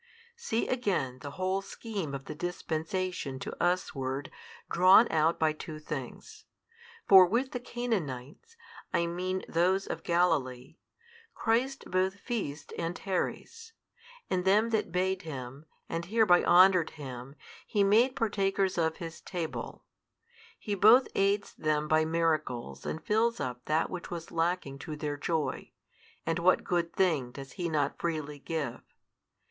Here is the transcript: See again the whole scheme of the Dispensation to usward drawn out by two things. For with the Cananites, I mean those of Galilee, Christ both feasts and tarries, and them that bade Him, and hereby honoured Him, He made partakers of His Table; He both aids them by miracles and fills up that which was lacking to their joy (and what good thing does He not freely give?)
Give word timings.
See 0.35 0.67
again 0.67 1.19
the 1.19 1.29
whole 1.37 1.61
scheme 1.61 2.15
of 2.15 2.25
the 2.25 2.33
Dispensation 2.33 3.37
to 3.37 3.55
usward 3.61 4.31
drawn 4.67 5.07
out 5.11 5.37
by 5.37 5.53
two 5.53 5.77
things. 5.77 6.45
For 7.07 7.27
with 7.27 7.51
the 7.51 7.59
Cananites, 7.59 8.55
I 8.91 9.05
mean 9.05 9.43
those 9.47 9.85
of 9.85 10.01
Galilee, 10.01 10.77
Christ 11.35 11.83
both 11.85 12.15
feasts 12.15 12.73
and 12.79 12.95
tarries, 12.95 13.73
and 14.27 14.43
them 14.43 14.71
that 14.71 14.91
bade 14.91 15.21
Him, 15.21 15.67
and 15.87 16.05
hereby 16.05 16.43
honoured 16.45 16.89
Him, 16.97 17.35
He 17.67 17.83
made 17.83 18.15
partakers 18.15 18.79
of 18.79 18.97
His 18.97 19.21
Table; 19.21 19.83
He 20.57 20.73
both 20.73 21.09
aids 21.13 21.53
them 21.53 21.87
by 21.87 22.05
miracles 22.05 22.87
and 22.87 23.03
fills 23.05 23.39
up 23.39 23.65
that 23.65 23.91
which 23.91 24.09
was 24.09 24.31
lacking 24.31 24.79
to 24.79 24.95
their 24.95 25.15
joy 25.15 25.69
(and 26.25 26.39
what 26.39 26.63
good 26.63 26.91
thing 26.91 27.31
does 27.31 27.51
He 27.51 27.69
not 27.69 27.99
freely 27.99 28.39
give?) 28.39 28.81